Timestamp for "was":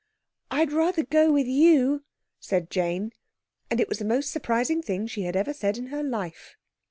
3.87-3.99